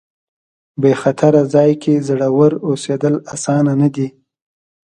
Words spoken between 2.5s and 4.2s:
اوسېدل اسانه دي.